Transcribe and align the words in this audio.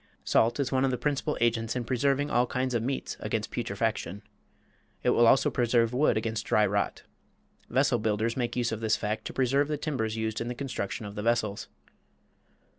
Salt 0.23 0.59
is 0.59 0.71
one 0.71 0.83
of 0.83 0.89
the 0.89 0.97
principal 0.97 1.37
agents 1.41 1.75
in 1.75 1.83
preserving 1.85 2.31
all 2.31 2.47
kinds 2.47 2.73
of 2.73 2.81
meats 2.81 3.17
against 3.19 3.51
putrefaction. 3.51 4.23
It 5.03 5.11
will 5.11 5.27
also 5.27 5.51
preserve 5.51 5.93
wood 5.93 6.17
against 6.17 6.47
dry 6.47 6.65
rot. 6.65 7.03
Vessel 7.69 7.99
builders 7.99 8.35
make 8.35 8.55
use 8.55 8.71
of 8.71 8.79
this 8.79 8.97
fact 8.97 9.25
to 9.25 9.33
preserve 9.33 9.67
the 9.67 9.77
timbers 9.77 10.17
used 10.17 10.41
in 10.41 10.47
the 10.47 10.55
construction 10.55 11.05
of 11.05 11.13
the 11.13 11.21
vessels. 11.21 11.67